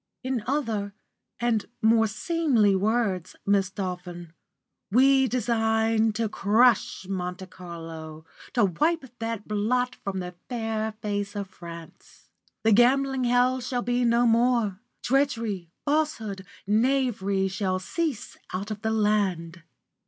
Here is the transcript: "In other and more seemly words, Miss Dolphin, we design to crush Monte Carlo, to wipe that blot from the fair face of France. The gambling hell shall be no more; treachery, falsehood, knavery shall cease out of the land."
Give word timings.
"In 0.23 0.43
other 0.47 0.95
and 1.39 1.67
more 1.79 2.07
seemly 2.07 2.75
words, 2.75 3.35
Miss 3.45 3.69
Dolphin, 3.69 4.33
we 4.89 5.27
design 5.27 6.11
to 6.13 6.27
crush 6.27 7.05
Monte 7.07 7.45
Carlo, 7.45 8.25
to 8.53 8.65
wipe 8.65 9.05
that 9.19 9.47
blot 9.47 9.93
from 10.03 10.17
the 10.17 10.33
fair 10.49 10.93
face 11.03 11.35
of 11.35 11.49
France. 11.51 12.31
The 12.63 12.71
gambling 12.71 13.25
hell 13.25 13.59
shall 13.61 13.83
be 13.83 14.03
no 14.03 14.25
more; 14.25 14.79
treachery, 15.03 15.69
falsehood, 15.85 16.47
knavery 16.65 17.47
shall 17.47 17.77
cease 17.77 18.37
out 18.51 18.71
of 18.71 18.81
the 18.81 18.89
land." 18.89 19.61